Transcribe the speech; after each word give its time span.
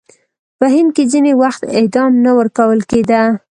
په 0.57 0.65
هند 0.73 0.89
کې 0.95 1.03
ځینې 1.11 1.33
وخت 1.41 1.61
اعدام 1.77 2.11
نه 2.25 2.31
ورکول 2.39 2.79
کېده. 2.89 3.21